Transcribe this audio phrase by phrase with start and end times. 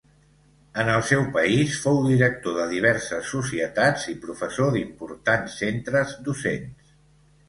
[0.83, 6.97] En el seu país fou director de diverses societats i professor d'importants centres docents.